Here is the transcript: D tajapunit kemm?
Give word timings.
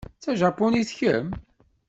D 0.17 0.21
tajapunit 0.23 0.89
kemm? 0.97 1.27